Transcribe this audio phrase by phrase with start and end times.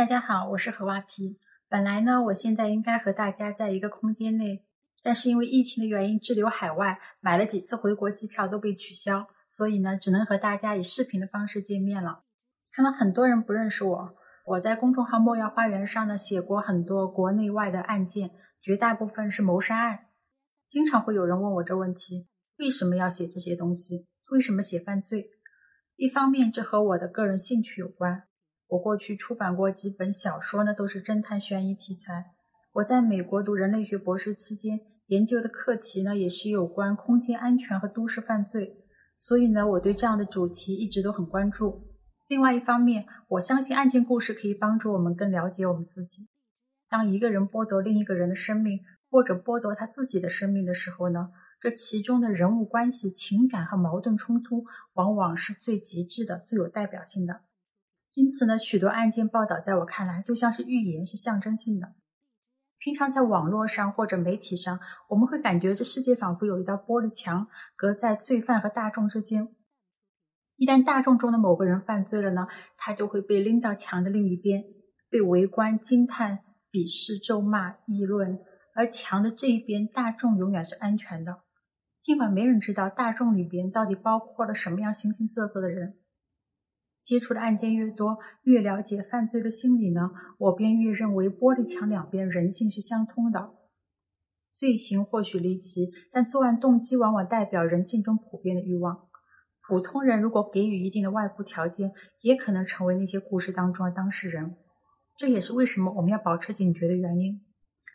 [0.00, 1.38] 大家好，我是何蛙皮。
[1.68, 4.64] 本来呢，我现在应该和大家在一个空间内，
[5.02, 12.22] 但是因为疫情的原因滞留海外，买了几次回国机票都被取消，所以呢，只能和大家以视频的方式见面了。
[12.72, 14.14] 看到很多人不认识我，
[14.46, 18.30] 我在公众号“莫要花园”上呢写过很多国内外的案件，
[18.62, 20.06] 绝大部分是谋杀案。
[20.70, 22.26] 经常会有人问我这问题：
[22.56, 24.06] 为什么要写这些东西？
[24.30, 25.28] 为什么写犯罪？
[25.96, 28.22] 一方面，这和我的个人兴趣有关。
[28.70, 32.32] 我过去出版过几本小说呢，都是侦探悬疑题材。
[32.74, 38.76] 我在美国读人类学博士期间，研究的课题呢也是有关空间安全和都市犯罪，
[39.18, 41.88] 所以呢，我对这样的主题一直都很关注。
[42.28, 46.28] 另外一方面，我相信案件故事可以帮助我们更了解我们自己。
[46.88, 48.78] 当一个人剥夺另一个人的生命，
[49.10, 51.30] 或者剥夺他自己的生命的时候呢，
[51.60, 57.40] 这其中的人物关系、情感和矛盾冲突，往往是最极致的、最有代表性的。
[58.14, 61.94] 因此呢，许多案件报道在我看来就像是预言，是象征性的。
[62.78, 64.80] 平常在网络上或者媒体上，
[65.10, 69.54] 我们会感觉这世界仿佛有一道玻璃墙隔在罪犯和大众之间。
[70.56, 74.64] 一旦大众中的某个人犯罪了呢，他就会被拎到墙的另一边，
[75.08, 76.40] 被围观、惊叹、
[76.72, 78.40] 鄙视、咒骂、议论。
[78.74, 81.42] 而墙的这一边，大众永远是安全的。
[82.00, 85.99] 尽管没人知道大众里边到底包括了什么样形形色色的人。
[87.10, 93.50] 接触的案件越多，越了解犯罪的心理呢，我便越认为玻璃墙两边人性是相通的。
[94.54, 99.08] 罪行或许离奇，但作案动机往往代表人性中普遍的欲望。
[99.66, 104.54] 普通人如果给予一定的外部条件，也可能成为那些故事当中的当事人。
[105.16, 107.40] 这也是为什么我们要保持警觉的原因。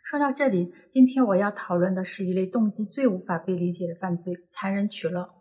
[0.04, 5.35] 说到这里，今天我要讨论的是一类动机最无法被理解的犯罪——残忍取乐。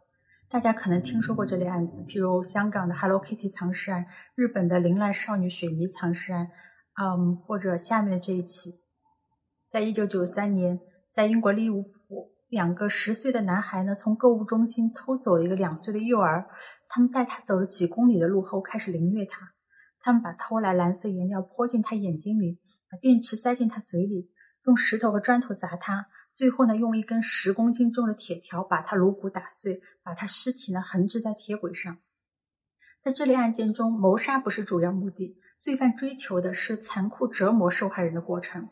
[0.47, 6.49] 大家可能听说过这类案子，譬如香港的 Hello Kitty 藏尸案、日本的铃兰少女水泥藏尸案，
[7.01, 8.79] 嗯，或者下面的这一起，
[9.69, 10.79] 在一九九三年，
[11.11, 16.47] 在英国利物浦，两个十岁的男孩呢，从购物中心偷走了一个两岁的幼儿，
[16.88, 19.53] 他们带他走了几公里的路后，开始凌虐他，
[20.00, 24.29] 他们把偷来蓝色颜料泼进他眼睛里，把电池塞进他嘴里，
[24.66, 26.07] 用石头和砖头砸他。
[26.35, 31.97] 最后呢，用一根十公斤重的铁条把他颅骨打碎，把他尸体呢横置在铁轨上。
[33.01, 38.68] 在这类案件中，谋杀不是主要目的，罪犯追求的是残酷折磨受害人的过程。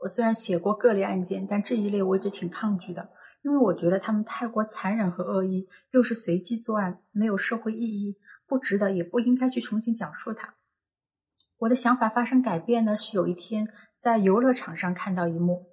[0.00, 3.12] 我虽然写过各类案件，但这一类我一直挺抗拒的，
[3.42, 10.56] 因为我觉得他们太过残忍和恶意，又是随机作案，没有社会意义，不值得，也不应该去重新讲述它。
[11.60, 13.68] 我的想法发生改变呢，是有一天
[13.98, 15.67] 在游乐场上看到一幕。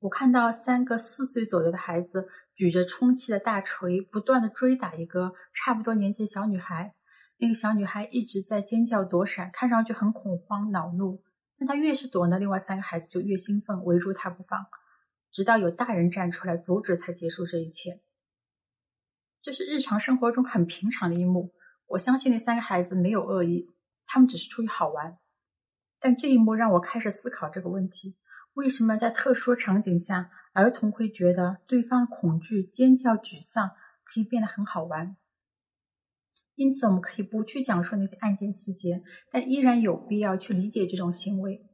[0.00, 6.94] 我看到三个四岁左右的孩子举着充气的大锤，不断的追打一个差不多年纪的小女孩。
[7.38, 11.22] 那个小女孩一直在尖叫躲闪，看上去很恐慌恼怒。
[11.58, 14.66] 但她越是躲呢，另外三个孩子就越兴奋，围住她不放，
[15.32, 18.00] 直到有大人站出来阻止，才结束这一切。
[19.42, 21.52] 这是日常生活中很平常的一幕。
[21.86, 23.70] 我相信那三个孩子没有恶意，
[24.06, 25.18] 他们只是出于好玩。
[26.00, 28.16] 但这一幕让我开始思考这个问题。
[28.58, 33.70] 为什么在特殊场景下，儿童会觉得对方恐惧、尖叫、沮丧
[34.02, 35.16] 可以变得很好玩？
[36.56, 41.68] 因此，我们可以不去讲述那些案件细节，但依然有必要去理解这种行为。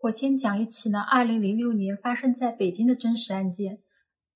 [0.00, 3.80] 我先讲一起呢，二零零六年发生在北京的真实案件。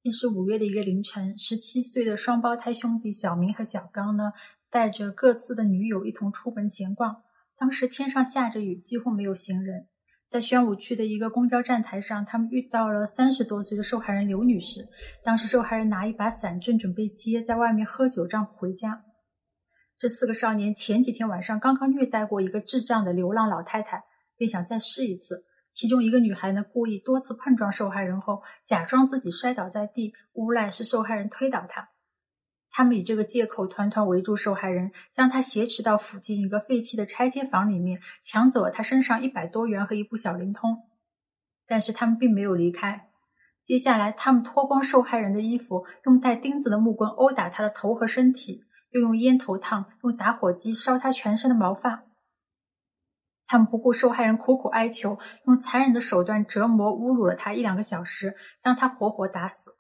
[0.04, 4.32] 那是五月的一个凌晨，十七岁的双胞胎兄弟小明和小刚呢，
[4.70, 7.24] 带着各自的女友一同出门闲逛。
[7.58, 9.88] 当时天上下着雨，几乎没有行人。
[10.28, 14.87] 在宣武区的一个公交站台上，他们遇到了三十多岁的受害人刘女士。
[15.25, 19.05] 当时受害人拿一把伞，正准备接在外面喝酒丈夫回家。
[19.99, 24.05] 这四个少年前几天晚上刚刚虐待过一个智障的流浪老太太，
[24.37, 25.44] 便想再试一次。
[25.72, 31.89] 其中一个女孩呢，故意多次碰撞受害人后，假装自己摔倒在地，诬赖是受害人推倒她。
[32.78, 40.84] 他们以这个借口团团围住受害人，将她挟持到附近一个废弃的拆迁房里面，抢走了她身上一百多元和一部小灵通。
[41.66, 43.09] 但是他们并没有离开。
[43.65, 52.04] 接下来，他们脱光受害人的衣服，用带钉子的木棍殴打他的头和身体，又用烟头烫、用打火机烧他全身的毛发。
[53.48, 59.74] 他们不顾受害人苦苦哀求，用残忍的手段折磨、侮辱了他一两个小时，将他活活打死。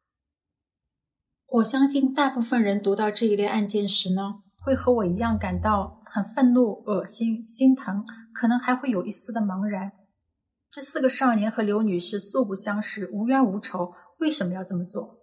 [1.50, 8.04] 我相信大部分人读到这一类案件时呢，会和我一样感到很愤怒、恶心、心疼，
[8.34, 9.92] 可能还会有一丝的茫然。
[10.70, 15.20] 这四个少年和刘女士素不相识、无冤无仇，为什么要这么做？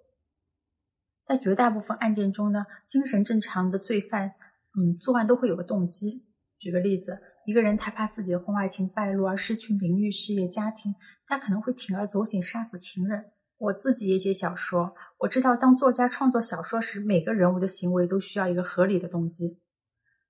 [1.23, 4.29] 在绝大部分案件中呢，精神正常的罪犯，
[4.75, 6.25] 嗯，作案都会有个动机。
[6.57, 10.95] 举个例子，一个人他怕自己的婚外情败露而失去名誉、事业、家庭，
[11.27, 13.25] 他可能会铤而走险杀死情人。
[13.57, 19.59] 我自己也写小说，我知道当作家创作小说时，每个人物的行为都需要一个合理的动机。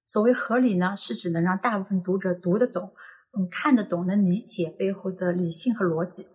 [0.06, 2.94] 所谓合理呢，是指能让大部分读者读得懂，
[3.36, 6.28] 嗯，看得懂，能理解背后的理性和逻辑。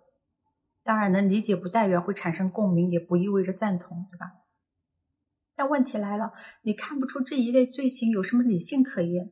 [0.83, 4.33] 当然，能理解不代表会产生共鸣，也不意味着赞同，对吧？
[5.55, 6.33] 但问题来了，
[6.63, 9.31] 你看不出这一类罪行有什么理性可言。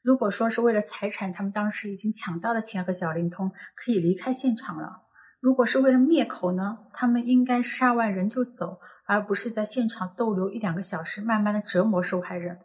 [0.00, 5.02] 如果说是为了财产，他们当时已经抢到了钱和小灵通，可以离开现场了。
[5.40, 6.86] 如果是为了灭口呢？
[6.92, 12.60] 他们应该杀完人就走，而不是在现场逗留一两个小时，慢慢的折磨受害人。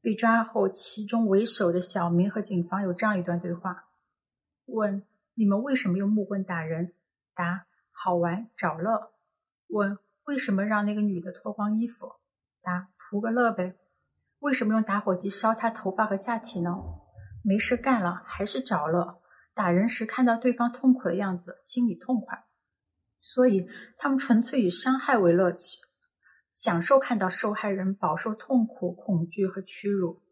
[0.00, 3.84] 被抓后，其中为首的小明和警方有这样一段对话：
[4.64, 5.04] 问
[5.34, 6.94] 你们为什么用木棍打人？
[7.34, 9.12] 答好玩找乐。
[9.68, 12.14] 问为什么让那个女的脱光衣服？
[12.62, 13.76] 答图个乐呗。
[14.38, 16.70] 为什么用打火机烧她头发和下体呢？
[17.44, 19.19] 没事干了，还是找乐。
[19.60, 22.46] 打人时看到对方痛苦的样子，心里痛快，
[23.20, 23.68] 所以
[23.98, 25.82] 他们纯粹以伤害为乐趣，
[26.50, 30.22] 享受看到受害人饱受痛苦、恐惧和屈辱。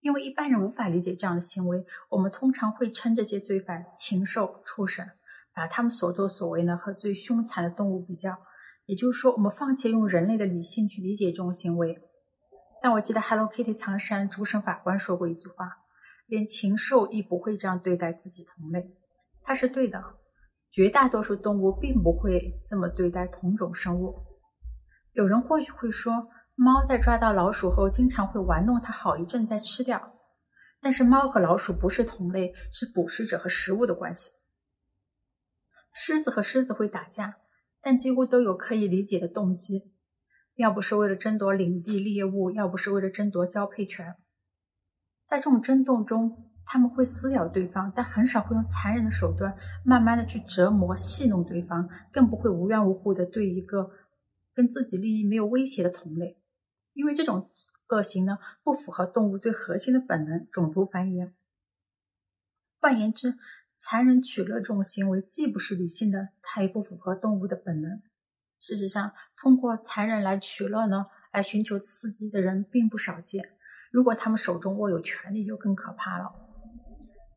[0.00, 5.08] 因为一般人无法理解这样的行为，我们通常会称这些罪犯禽兽、畜生，
[5.54, 8.36] 把他们所作所为呢和最凶残的动物比较。
[8.84, 11.98] 也就是说，我们放弃用人类的理性去理解这种行为。
[12.82, 15.78] 但我记得 Hello Kitty 藏山主审法官说过一句话
[16.26, 18.94] ：“连禽兽亦不会这样对待自己同类。”
[19.42, 20.02] 他是对的，
[20.70, 24.18] 绝大多数动物并不会这么对待同种生物。
[25.12, 30.14] 有人或许会说，猫在抓到老鼠后，经常会玩弄它好一阵再吃掉。
[30.80, 34.32] 但是猫和老鼠不是同类，是捕食者和食物的关系。
[35.92, 37.36] 狮子和狮子会打架，
[37.80, 39.94] 但几乎都有可以理解的动机。
[40.56, 44.14] 要不是为了争夺领地猎物，要不是为了争夺交配权，
[45.26, 53.90] 在这种争斗中，他们会撕咬对方，但很少会用残忍的手段慢慢的去折磨、戏弄对方，更不会无缘无故的对一个
[54.54, 56.38] 跟自己利益没有威胁的同类，
[56.92, 57.50] 因为这种
[57.88, 61.32] 恶行呢，不符合动物最核心的本能——种族繁衍。
[62.80, 63.36] 换言之，
[63.76, 68.00] 残忍取乐这种行为既不是理性的，它也不符合动物的本能。
[68.60, 73.55] 事实上，通过残忍来取乐呢，来寻求刺激的人并不少见。
[73.96, 76.30] 如果他们手中握有权力，就更可怕了。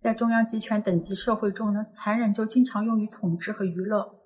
[0.02, 4.20] 在中央集权等级社会中呢，残忍就经常用于统治和娱乐。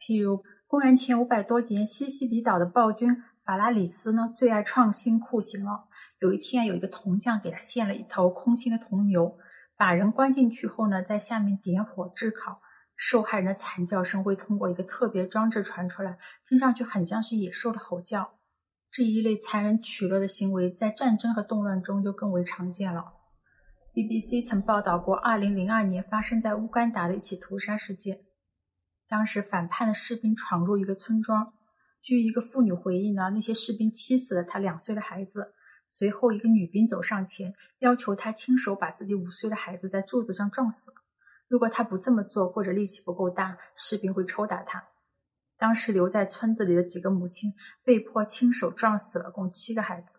[0.00, 5.84] 譬如，公元前五百多年，西西里岛的暴君法拉里斯呢，最爱创新酷刑了。
[6.18, 9.38] 有一天，有一个铜匠给他献了一头空心的铜牛，
[9.76, 12.60] 把人关进去后呢，在下面点火炙烤。
[12.96, 18.32] 受害人的惨叫声会通过一个特别装置传出来，听上去很像是野兽的吼叫。
[18.90, 23.12] 这一类残忍取乐的行为在战争和动乱中就更为常见了。
[23.92, 28.20] BBC 曾报道过2002年发生在乌干达的一起屠杀事件。
[29.08, 31.52] 当时反叛的士兵闯入一个村庄，
[32.02, 35.52] 据一个妇女回忆呢，那些士兵踢死了她两岁的孩子。
[35.88, 40.92] 随后，一个女兵走上前，要求她亲手把自己五岁的孩子在柱子上撞死。
[41.48, 44.88] 如果她不这么做，或者力气不够大，士兵会抽打她。
[45.58, 50.18] 当时留在村子里的几个母亲被迫亲手撞死了共七个孩子。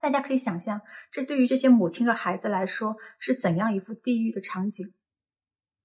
[0.00, 0.80] 大家可以想象，
[1.10, 4.94] 这对于这些母亲和孩子来说是怎样一幅地狱的场景。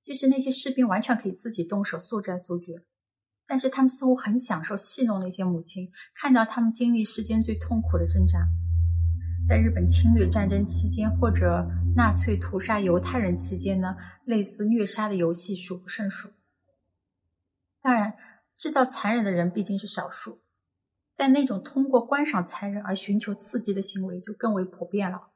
[0.02, 2.84] 即使那些士兵完全可以自己动手速战速决，
[3.48, 8.46] 但是他们似乎很享受戏弄那些母亲，看到他们经历世间最痛苦的挣扎。
[9.48, 16.30] 在日本侵略战争期间，或者纳粹屠杀犹太人期间呢，类似虐杀的游戏数不胜数。
[17.84, 18.16] 当然，
[18.58, 20.42] 制造残忍的人毕竟是少数，
[21.18, 25.32] 但那种通过观赏残忍而寻求刺激的行为就更为普遍了。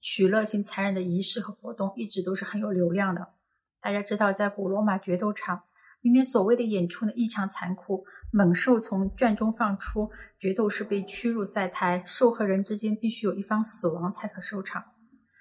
[0.00, 3.34] 取乐性残忍的仪式和活动一直都是很有流量的。
[3.80, 5.64] 大家知道，在古罗马决斗场。
[6.00, 10.08] 里面所谓的演出呢异常残酷，猛兽从圈中放出，
[10.38, 14.84] 决斗士被驱入赛台，兽和人之间必须有一方死亡才可收场。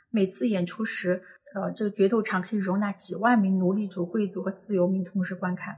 [0.10, 1.22] 每次演出时，
[1.54, 5.76] 呃，这个决斗场可以容纳几万名奴隶主、贵族和自由民同时观看。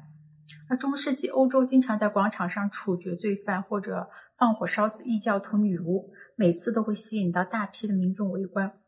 [0.69, 4.07] 而中世纪欧洲经常在广场上处决罪犯或者
[4.37, 8.79] 放火烧死异教徒女巫，每次都会吸引到大批的民众围观。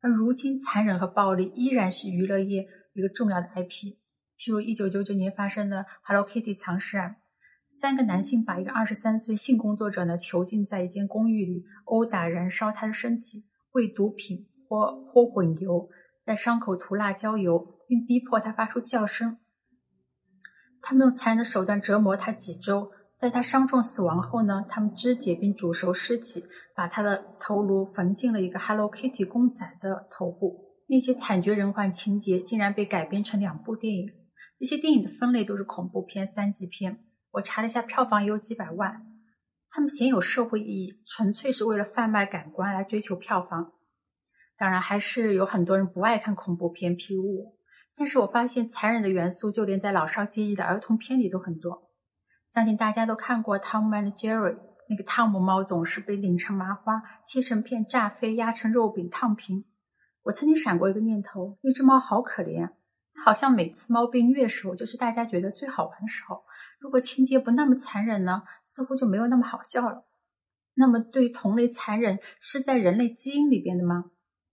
[0.00, 3.94] 而如今，残忍和暴力依然是娱乐业一个重要的 IP。
[4.36, 7.16] 譬如一九九九年发生的 Hello Kitty 藏尸案，
[7.68, 15.88] 三个男性把一个二十三岁性工作者呢囚禁在一间公寓里，殴打、燃烧他的身体，喂毒品泼泼滚油，
[16.20, 19.38] 在伤口涂辣椒油，并逼迫他发出叫声。
[20.82, 26.44] 他们用残忍的手段折磨他几周，在他伤重死亡后呢，他们肢解并煮熟尸体，
[26.74, 30.70] 把他的头颅缝进了一个 Hello Kitty 公仔的头部。
[30.88, 34.10] 那些惨绝人寰情节竟然被改编成两部电影。
[34.58, 37.04] 这些电影的分类都是恐怖片、三级片。
[37.32, 39.06] 我查了一下，票房也有几百万。
[39.70, 43.72] 他们鲜有社会意义，纯粹是为了贩卖感官来追求票房。
[44.58, 47.59] 当然，还是有很多人不爱看恐怖片，譬如我。
[48.00, 51.90] 但是我发现残忍的元素，就连在老少皆宜的儿童片里都很多。
[52.48, 54.54] 相信大家都看过《Tom and Jerry》，
[54.88, 59.66] 那个汤姆猫总是被拧成麻花、切成片、炸飞、压成肉饼、烫平。
[60.22, 62.70] 我曾经闪过一个念头：那只猫好可怜，
[63.22, 66.42] 好像每次猫被虐的时候，就是大家觉得最好玩的时候。
[66.78, 70.06] 如果情节不那么残忍呢，似乎就没有那么好笑了。
[70.72, 74.06] 那么，对同类残忍是在人类基因里边的吗？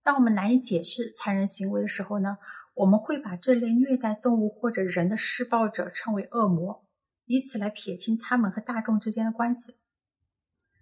[0.03, 2.37] 当我们难以解释残忍行为的时候呢，
[2.77, 6.85] 我们会把这类虐待动物或者人的施暴者称为恶魔。
[7.25, 9.75] 以此来撇清他们和大众之间的关系。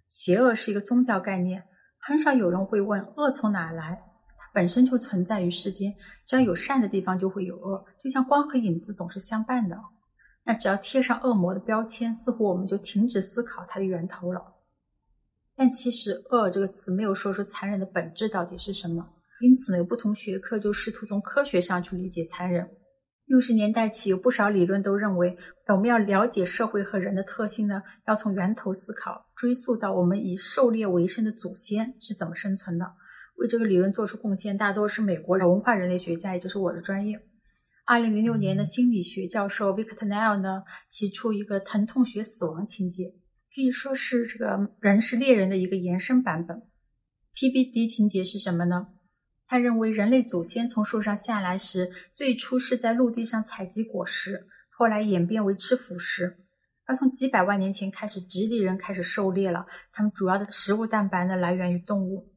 [0.05, 1.63] 邪恶是一个宗教概念，
[1.97, 4.03] 很少有人会问恶从哪来，
[4.37, 5.95] 它本身就存在于世间。
[6.27, 9.75] 只要有善的地方，就会有恶，就像光和影子总是相伴的。
[10.43, 14.53] 那只要贴上恶魔的标签，似乎我们就停止思考它的源头了。
[15.55, 22.69] 但其实“恶”这个词没有说出残忍的本质到底是什么，因此呢，有不同学科就试图从科学上去理解残忍。
[23.25, 25.35] 六十年代起，有不少理论都认为，
[25.67, 32.85] 我们要了解社会和人的特性呢，要从源头思考，追溯到我们以狩猎为生的祖先是怎么生存的。
[33.37, 37.19] 为这个理论做出贡献，大多是美国的文化人类学家，也就是我的专业。
[37.87, 43.15] 二零零六年的心理学教授 Victor Nell 呢，提出一个疼痛学死亡情节，
[43.53, 46.61] 可以说是这个人是猎人的一个延伸版本。
[47.35, 48.87] PBD 情节是什么呢？
[49.47, 56.37] 他认为，人类祖先从树上下来时，最初是在陆地上采集果实，后来演变为吃腐食。
[56.87, 59.65] 而从几百万年前开始，直立人开始狩猎了。
[59.91, 62.31] 他们主要的食物蛋白呢，来源于动物。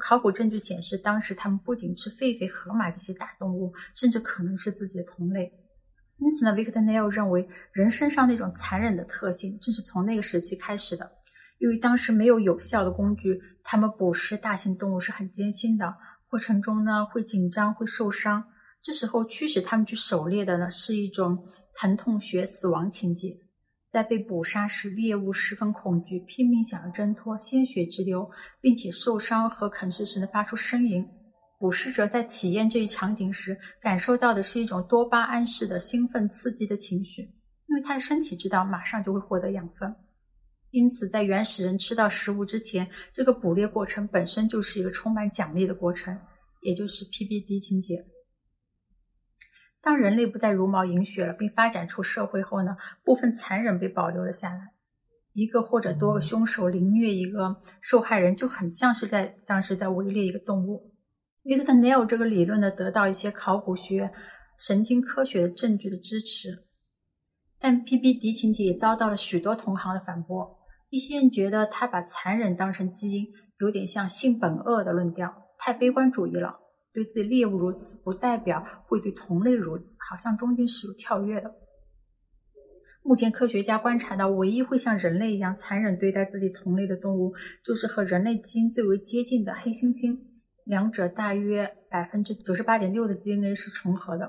[0.00, 5.52] 考古证据显示，当时他们不仅吃狒狒、河马这些大动物，甚至可能是自己的同类。
[6.18, 11.10] 因此呢，Victor Nell 认为，人身上那种残忍的特性，正是从那个时期开始的。
[11.58, 15.94] 由于当时没有有效的工具，他们捕食大型动物是很艰辛的。
[16.30, 18.44] 过程中呢，会紧张，会受伤。
[18.80, 21.44] 这时候驱使他们去狩猎的呢，是一种
[21.74, 23.36] 疼痛学死亡情节。
[23.88, 31.04] 在被捕杀时，猎物十分恐惧，拼命想要挣脱，鲜血直流，并且受伤和啃食时呢发出呻吟。
[31.58, 37.22] 捕食者在体验这一场景时，感受到的是一种多巴胺式的兴奋刺激的情绪，
[37.66, 39.92] 因为他的身体知道马上就会获得养分。
[40.70, 46.16] 因此，在原始人吃到食物之前，这个捕猎过程本身就是一个充满奖励的过程，
[46.60, 48.06] 也就是 PBD 情节。
[49.80, 54.74] 当人类不再茹毛饮血了，并发展出社会后呢，部分残忍被保留了下来。
[55.32, 60.92] 一个或者多个凶手凌虐一个受害人，就很像是在当时在围猎一个动物。
[61.42, 64.12] Victor Neil 这个理论呢，得到一些考古学、
[64.58, 66.66] 神经科学的证据的支持，
[67.58, 70.59] 但 PBD 情节也遭到了许多同行的反驳。
[70.90, 73.28] 一些人觉得他把残忍当成基因，
[73.60, 76.58] 有点像性本恶的论调，太悲观主义了。
[76.92, 81.54] 对自己猎物如此，不代表会对同类如此，好像中间是有跳跃的。
[83.04, 87.32] 目前科学家观察到，唯一会像人类一样残忍对待自己同类的动物，
[87.64, 90.18] 就是和人类基因最为接近的黑猩猩，
[90.64, 94.28] 两者大约百分之九十八点六的 DNA 是重合的。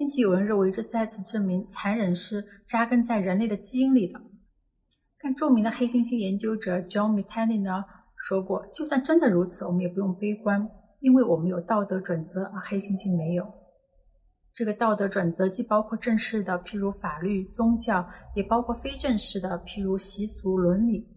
[0.00, 4.20] 因此，有人认为这再次证明残忍是扎根在人类的基因里的。
[5.22, 7.84] 但著名的黑猩猩研究者 John Mitani 呢
[8.16, 10.68] 说过，就算真的如此，我们也不用悲观，
[11.00, 13.44] 因为我们有道德准则，而黑猩猩没有。
[14.54, 21.08] 这个道德准则既包括正式的，譬如法律、宗教，也包括非正式的，譬如习俗、伦理。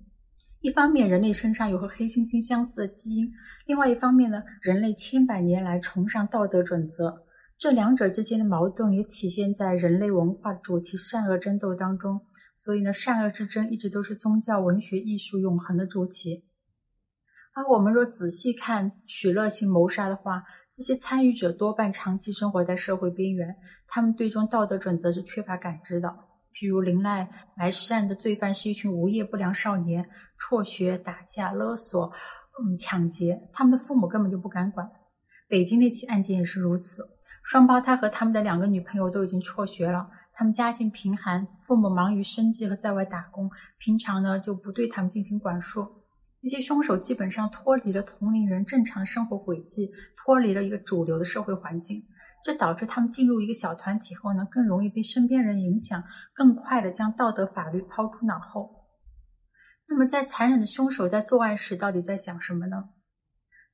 [0.61, 3.27] 一方面，人类身上有和黑猩猩相似的基因；
[3.67, 7.13] 另外一方面呢，人类千百年来崇尚道德准则，
[7.57, 12.21] 这两者之间的矛盾也体现在人类文化主题善恶争斗当中。
[12.55, 16.45] 所以呢，善恶之争一直都是宗教、文学、艺术永恒的主题。
[17.53, 20.43] 而我们若仔细看取乐性谋杀的话，
[20.75, 23.55] 这些参与者多半长期生活在社会边缘，
[23.87, 26.09] 他们对中道德准则是缺乏感知的。
[26.53, 32.11] 譬如林奈埋尸案的罪犯是一群无业不良少年，辍学、打架、勒索、
[32.61, 34.89] 嗯抢劫，他们的父母根本就不敢管。
[35.47, 37.07] 北京那起案件也是如此，
[37.43, 40.09] 双胞胎和他们的两个女朋友都已经辍学了。
[40.37, 45.87] 他们家境贫寒，父母忙于生计和在外打工，平常呢就不对他们进行管束。
[46.41, 52.03] 这些凶手基本上脱离了同龄人正常生活轨迹，脱离了一个主流的社会环境，
[52.43, 58.83] 这导致他们进入一个小团体后呢，更容易被身边人影响，更快的将道德法律抛诸脑后。
[59.87, 62.89] 那么，在残忍的凶手在作案时到底在想什么呢？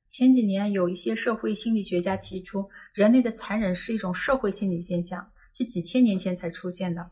[0.08, 7.10] 前几年有一些社会心理学家提出，人类的残忍是一种社会心理现象，是几千年前才出现的。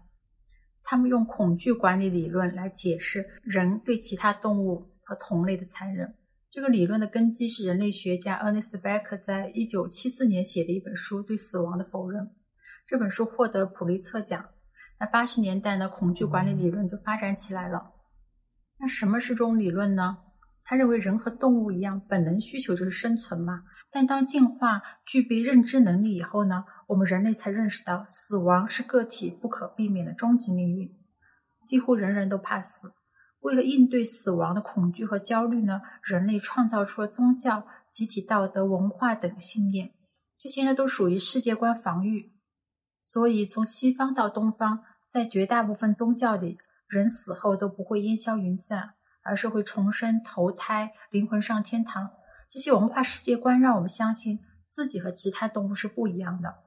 [0.82, 6.14] 他们用恐惧管理理论来解释人对其他动物和同类的残忍。
[6.50, 12.24] 这个理论的根基是人类学家 Ernest Becker 在一九七四年写的一本书《对死亡的否认》。
[12.86, 14.44] 这本书获得普利策奖。
[14.98, 17.92] 那八十年代呢，恐惧管理理论就发展起来了。
[18.78, 20.18] 那什么是这种理论呢？
[20.64, 23.62] 他认为人和动物一样，本能需求就是生存嘛。
[23.92, 30.96] 但当进化具备认知能力以后呢，我们人类才认识到死亡是个体不可避免的终极命运。
[31.66, 32.92] 几乎人人都怕死。
[33.40, 39.92] 为了应对死亡的恐惧和焦虑呢，人类创造出了宗教、集体道德、文化等信念，
[40.38, 42.32] 这些呢都属于世界观防御。
[43.00, 48.94] 所以从西方到东方，在绝大部分宗教里，人死后都不会烟消云散。
[49.22, 52.10] 而是会重生、投胎、灵魂上天堂。
[52.50, 56.64] 这些文化世界观让我们相信自己和其他动物是不一样的。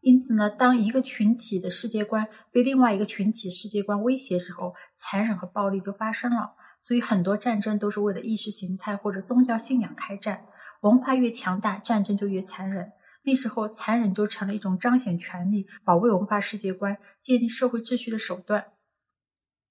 [0.00, 6.54] 因此呢，当一个群体的世界观被另外一个群体世界观威胁时候，残忍和暴力就发生了。
[6.80, 10.46] 所以很多战争都是为了意识形态或者宗教信仰开战。
[10.82, 12.92] 文化越强大，战争就越残忍。
[13.22, 18.66] 那时候，残忍就成了一种彰显权力、保卫文化世界观、建立社会秩序的手段。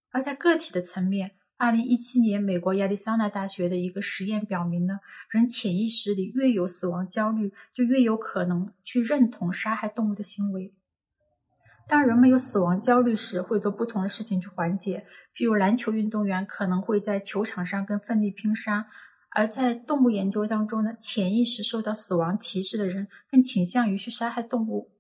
[0.10, 5.00] 而在个体的层面，二零一七年美国亚利桑那大学的一个实验表明呢，
[5.32, 10.76] 人潜意识里越有死亡焦虑，就越有可能去认同杀害动物的行为。
[11.88, 18.86] 当人们有死亡焦虑时，会做不同的事情去缓解，譬如篮球运动员可能会在球场上跟奋力拼杀；
[19.32, 24.92] 而在动物研究当中呢，潜意识受到死亡提示的人更倾向于去杀害动物。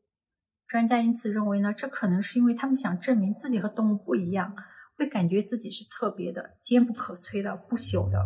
[0.67, 4.55] 专家因此认为呢，这可能是因为他们想证明自己和动物不一样。
[4.97, 8.25] 会感觉自己是特别的、坚不可摧的、不朽的。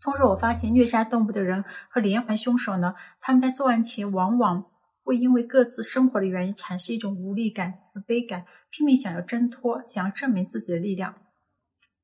[0.00, 4.64] 同时，我发现虐杀动物的人和连环凶手呢，他们在作案前往往
[5.02, 11.16] 会因为各自生活的原因产生一种无力感、自卑感，拼命想要挣脱，想要证明自己的力量。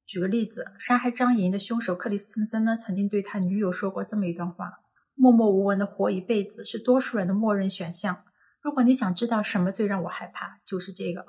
[0.07, 4.81] 举个例子，杀害张莹的凶手克里斯滕森呢，曾经对他女友说过这么一段话
[5.15, 8.25] ：“默默无闻的活一辈子是多数人的默认选项。
[8.61, 11.25] 如果你想知道什么最让我害怕，就是这个。”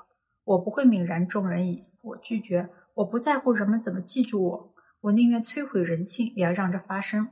[0.46, 1.86] 我不会泯然众人矣。
[2.00, 4.74] 我拒绝，我不在乎人们怎么记住我。
[5.00, 7.28] 我宁愿摧毁人性，也要让这发生。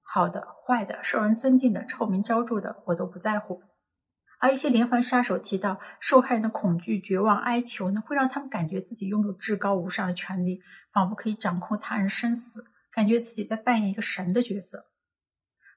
[0.00, 3.62] 好的、坏的、受人尊敬的、臭名昭著的，我都不在乎。
[4.40, 14.86] 而一些连环杀手提到，受害人的恐惧、绝望、哀求呢，会让他们感觉自己拥有至高无上的权利，仿佛可以掌控他人生死，感觉自己在扮演一个神的角色。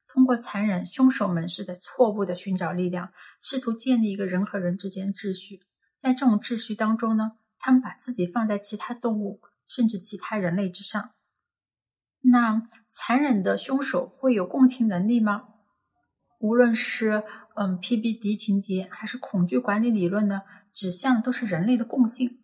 [0.08, 5.62] 通过残忍，凶手们是在错误的寻找力量，试图建立一个人和人之间秩序。
[6.01, 11.11] 在这种秩序当中呢，他们把自己放在其他动物甚至其他人类之上。
[12.21, 15.49] 那残忍的凶手会有共情能力吗？
[16.39, 17.23] 无论是
[17.55, 20.41] 嗯 PBD 情节还是恐惧管理理论呢，
[20.73, 22.39] 指向都是人类的共性。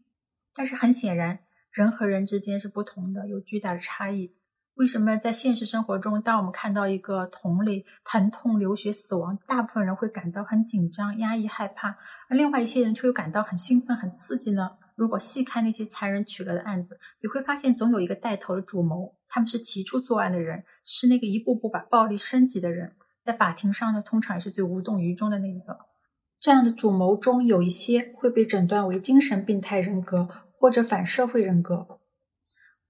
[0.53, 1.39] 但是很显然，
[1.71, 4.35] 人和人之间是不同的，有巨大的差异。
[4.77, 11.97] 为什么在现实生活中，当我们看到一个同类疼痛、流血、死亡，大部分人会感到很紧张、压抑、害怕，
[12.29, 14.69] 而另外一些人却又感到很兴奋、很刺激呢？
[14.95, 22.93] 如果细看那些残忍取乐的案子，你会发现总有一个带头的主谋，他们是提出作案的人，是那个一步步把暴力升级的人。
[23.25, 25.79] 在法庭上呢，通常也是最无动于衷的那一个。
[26.39, 31.99] 这样的主谋中有一些会被诊断为精神病态人格或者反社会人格。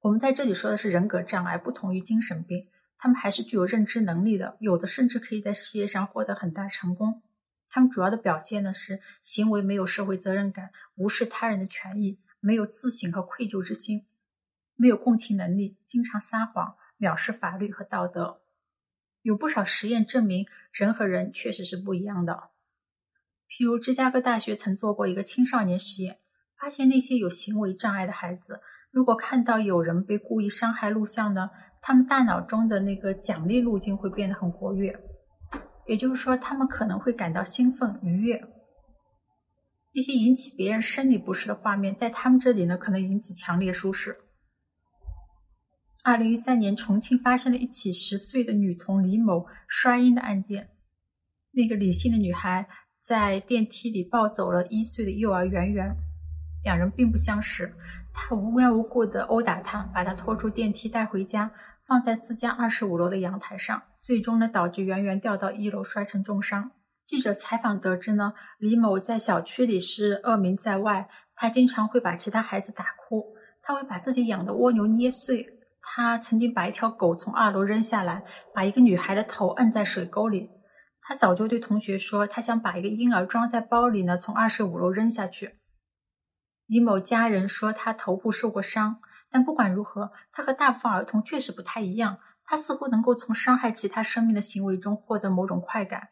[0.08, 7.22] 我们在这里说的是人格障碍，不同于精神病，他们还是具有认知能力的，有的甚至可以在事业上获得很大成功。
[7.68, 14.06] 他们主要的表现呢是行为没有社会责任感，无视他人的权益，没有自省和愧疚之心，
[14.78, 18.40] 没有共情能力，经常撒谎，藐视法律和道德。
[19.24, 22.52] 有不少实验证明，人和人确实是不一样的。
[23.50, 26.20] 譬如芝加哥大学曾做过一个青少年实验，
[26.58, 28.62] 发现那些有行为障碍的孩子。
[28.92, 31.50] 如果看到有人被故意伤害录像呢，
[31.82, 34.98] 他们大脑中的那个奖励路径会变得很活跃，
[35.86, 38.42] 也就是说，他们可能会感到兴奋愉悦。
[39.94, 44.18] 一些引起别人生理不适的画面，在他们这里呢，可能引起强烈舒适。
[46.04, 50.70] 二零一三年，重庆发生了一起十岁的女童李某摔婴的案件，
[51.52, 52.68] 那个李姓的女孩
[53.02, 55.96] 在电梯里抱走了一岁的幼儿圆圆，
[56.64, 57.74] 两人并不相识。
[58.20, 61.52] 他无缘无故的殴打他，把他拖出电梯带回家，
[61.86, 66.72] 放在自家二十五楼的阳台上，最终呢导致圆圆掉到一楼摔成重伤。
[67.06, 73.24] 记者采访得知呢，李某在小区里是恶名在外，他经常会把其他孩子打哭，
[73.62, 75.48] 他会把自己养的蜗牛捏碎。
[75.82, 80.50] 他曾经把一条狗从二楼扔下来，把一个女孩的头摁在水沟里。
[81.02, 85.57] 他早就对同学说，他想把一个婴儿装在包里呢，从二十五楼扔下去。
[86.68, 92.20] 李某家人说他头部受过伤，但不管如何，他和大部分儿童确实不太一样。
[92.44, 96.10] 他似乎能够从伤害其他生命的行为中获得某种快感。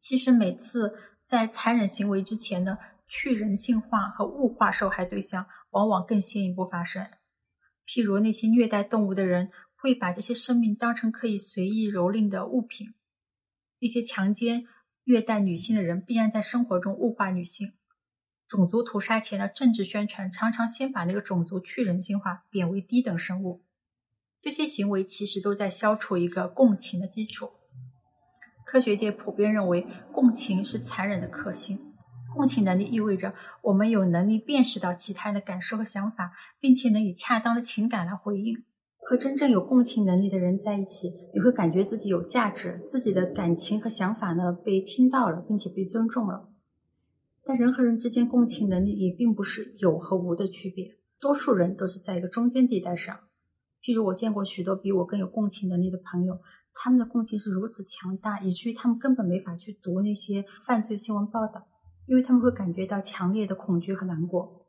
[0.00, 7.06] 其实每次在残忍行为之前呢，去人性化和物化受害对象，往往更先一步发生。
[7.86, 12.94] 譬如那些虐待动物的人，会把这些生命当成可以随意蹂躏的物品。
[13.78, 14.66] 一些强奸、
[15.04, 17.72] 虐待女性的人，必然在生活中物化女性。
[18.48, 23.62] 种族屠杀前的政治宣传，常常先把那个种族去人性化，贬为低等生物。
[24.40, 27.50] 这些行为其实都在消除一个共情的基础。
[28.64, 31.78] 科学界普遍认为，共情是残忍的克星。
[32.34, 38.64] 共情能力意味着我们有能力辨识到其他人的感受和想法，并且能以恰当的情感来回应。
[38.98, 46.47] 和真正有共情能力的人在一起，你会感觉自己有价值，自己的感情和想法呢被听到了，并且被尊重了。
[47.48, 53.18] 但人和人之间共情能力也并不是有和无的区别，多数人都是在一个中间地带上。
[53.82, 56.38] 譬如我见过许多比我更有共情能力的朋友，
[56.74, 61.66] 他们的共情是如此强大，以至于他们根本没法去读那些犯罪新闻报道，
[62.04, 64.66] 因为他们会感觉到强烈的恐惧和难过。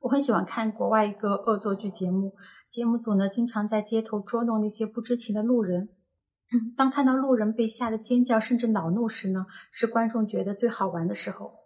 [0.00, 2.34] 我很喜欢看国外一个恶作剧节目。
[2.68, 5.90] 节目组呢，经常在街头捉弄那些不知情的路人。
[6.76, 11.65] 当看到路人被吓得尖叫，甚至恼怒时呢，是观众觉得最好玩的时候。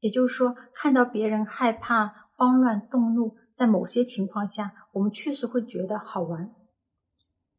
[0.00, 6.54] 也就是说，看到别人害怕、慌乱、动怒，在某些情况下，我们确实会觉得好玩。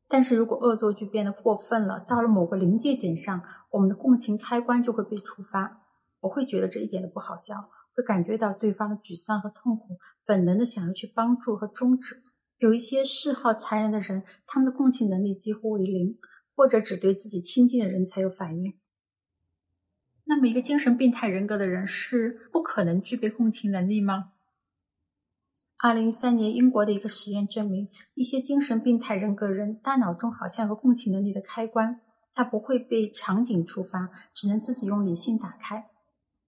[0.07, 5.81] 但是如果恶作剧变得过分了，到了某个临界点上，我们的共情开关就会被触发。
[6.21, 7.55] 我会觉得这一点都不好笑，
[7.93, 12.23] 会感觉到对方的沮丧和痛苦，本能的想要去帮助和终止。
[12.59, 16.15] 有一些嗜好残忍的人，他们的共情能力几乎为零，
[16.55, 18.79] 或者只对自己亲近的人才有反应。
[20.29, 24.33] 那么，一个精神病态人格的人是不可能具备共情能力吗？
[25.79, 32.01] 二零一三年，英国的一个实验证明，一些精神病态人格人大脑中好像有个共情能力的开关，
[32.35, 35.85] 它不会被场景触发，只能自己用理性打开。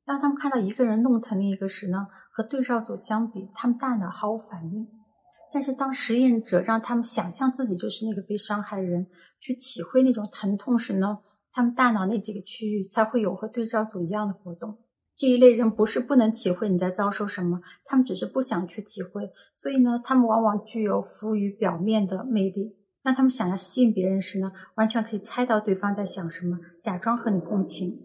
[0.04, 4.86] 当他们看到一个人弄疼另一个时呢，和对照组相比，他们大脑毫无反应。
[5.54, 9.08] 但是，当实验者让他们想象自己就是那个被伤害的人，
[9.40, 11.20] 去体会那种疼痛时呢，
[11.52, 14.78] 他们大脑那几个区域才会有和对照组一样的活动。
[15.16, 19.30] 这一类人不是不能体会你在遭受什么，他们只是不想去体会。
[19.58, 22.78] 所以呢，他们往往具有浮于表面的魅力。
[23.04, 28.00] 当他们想要吸引别人时呢，完全可以猜到对方在想什么，假装和你共情，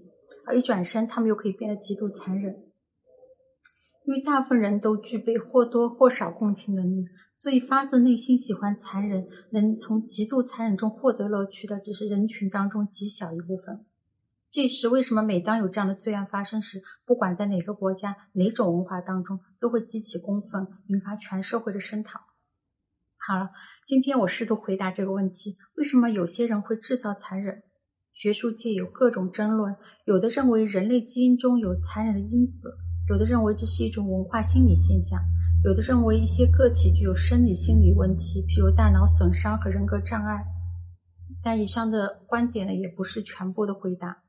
[0.46, 2.64] 而一转身，他们又可以变得极度残忍。
[4.06, 7.06] 因为大部分人都具备或多或少共情能力。
[7.44, 13.84] 所以，发自内心喜欢残忍，能从极度残忍中获得乐趣的，只是人群当中极小一部分。
[14.50, 15.20] 这是为什么？
[15.20, 22.18] 每当有这样的罪案发生时，不管在哪个国家、哪种文化当中，都会激起公愤，引发全社会的声讨。
[23.18, 23.50] 好了，
[23.86, 27.62] 今天我试图回答这个问题：为什么有些人会制造残忍？
[28.14, 29.76] 学术界有各种争论，
[30.06, 32.74] 有的认为人类基因中有残忍的因子，
[33.10, 35.20] 有的认为这是一种文化心理现象。
[35.64, 40.44] 有的认为一些个体具有生理心理问题，譬如大脑损伤和人格障碍，
[41.42, 44.24] 但以上的观点呢，也不是全部的回答。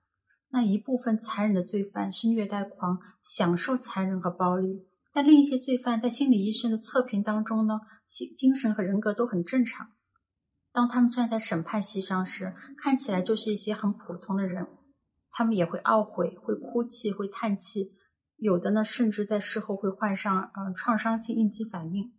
[0.51, 9.87] 那一部分残忍的罪犯是虐待狂，享受残忍和暴力；但另一些罪犯在心理医生的测评当中呢，心精神和人格都很正常。
[10.71, 14.65] 当他们站在审判席上时，看起来就是一些很普通的人，
[15.31, 17.91] 他们也会懊悔，会哭泣，会叹气。
[18.37, 22.13] 有的呢，甚至在事后会患上呃创伤性应激反应。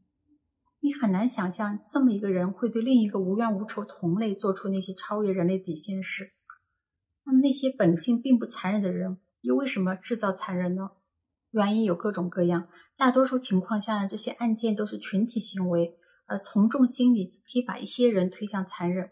[0.81, 6.33] 你很难想象这么一个人会对另一个无冤无仇同类做出那些超越人类底线的事。
[7.25, 10.91] 那么那些本性并不残忍的人，又为什么制造残忍呢？
[11.51, 12.69] 原因有各种各样。
[12.97, 19.11] 大多数情况下呢，这些案件都是群体行为，而从众心理可以把一些人推向残忍。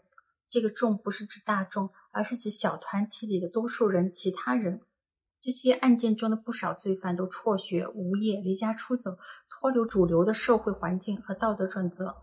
[0.49, 4.81] 这个众不是指大众，而是指小团体里的多数人，其他人。
[5.45, 12.15] 这些案件中的不少罪犯都辍学、无业、离家出走，脱离主流的社会环境和道德准则。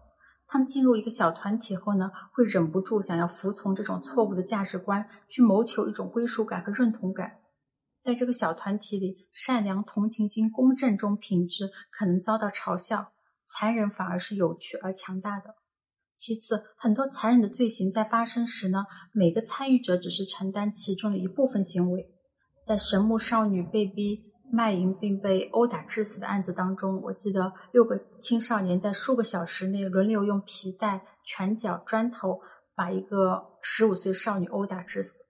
[0.48, 7.38] 他们进入一个小团体后呢，会忍不住想要服从这种错误的价值观，去谋求一种归属感和认同感。
[8.00, 13.12] 在这个小团体里，善良、同情心、公正中品质可能遭到嘲笑，
[13.46, 15.54] 残忍反而是有趣而强大的。
[16.16, 22.12] 其次，很多残忍的罪行在发生时呢，每个参与者只是承担其中的一部分行为。
[22.64, 32.40] 在神木少女被逼卖淫并被殴打致死的案子当中，我记得六个青少年在数个小时内轮流用皮带、拳脚、砖头
[32.75, 35.25] 把一个十五岁少女殴打致死。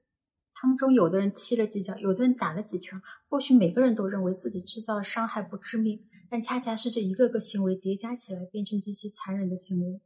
[0.55, 3.01] 他们中有的人踢了几脚，有的人打了几拳。
[3.29, 10.01] 或许每个人都认为自己制造的伤害不致命，但恰恰是这一个个行为叠加起来，变成极其残忍的行为。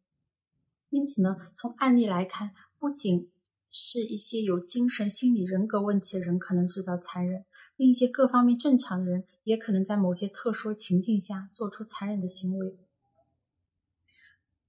[0.90, 3.30] 因此呢，从案例来看，不仅
[3.78, 7.44] 是一些有精神心理人格问题的人可能制造残忍。
[7.76, 12.78] 另一些各方面正常的人，也可能在某些特殊情境下做出残忍的行为。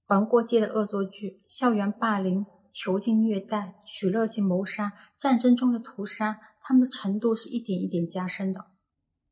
[0.08, 8.66] 玩过界的恶作剧、校园霸凌、囚禁虐待、取乐性谋杀、战争中的屠杀，他们的程度是一点一点加深的。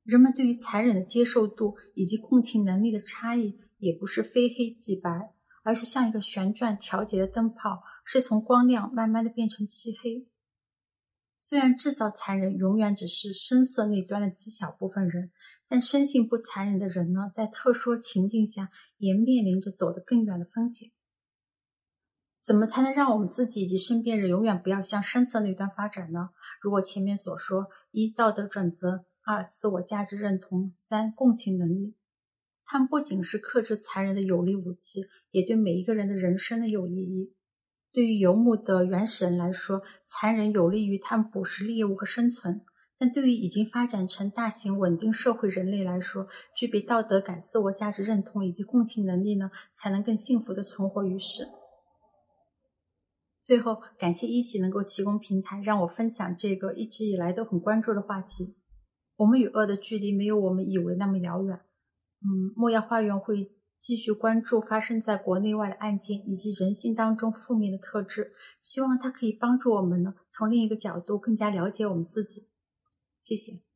[0.05, 10.27] 人们对于残忍的接受度以及共情能力的差异，也不是非黑即白，而是像一个旋转调节的灯泡，是从光亮慢慢的变成漆黑。
[11.39, 15.31] 虽然制造残忍永远只是声色那端的极小部分人，
[15.69, 20.91] 但生性不残忍的人呢，在特殊情境下也面临着走得更远的风险。
[22.43, 26.31] 怎么才能让我们自己以及身边人永远不要向声色那端发展呢？
[26.61, 31.95] 如果前面所说：一、道德准则；二、自我价值认同；三、共情能力。
[32.65, 37.36] 它们不仅是克制残忍的有力武器，也对每一个人的人生的有意义。
[37.97, 42.61] 对于游牧的原始人来说，残忍有利于他们捕食猎物和生存；
[42.99, 51.49] 但对于已经发展成大型稳定社会人类来说，具备道德感、自我价值认同以及共情能力呢，才能更幸福的存活于世。
[53.43, 58.59] 最后，感谢一喜能够提供平台，让我分享这个一直以来都很关注的话题。
[59.17, 61.57] 我们与恶的距离没有我们以为那么遥远。
[62.21, 63.56] 嗯，莫亚花园会。
[63.81, 72.49] 继续关注发生在国内外的案件以及人性当中负面的特质，希望它可以帮助我们呢，从另一个角度更加了解我们自己。
[73.23, 73.76] 谢谢。